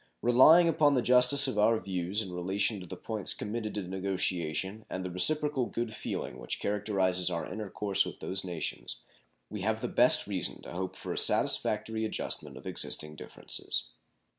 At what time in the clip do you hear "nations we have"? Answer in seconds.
8.43-9.79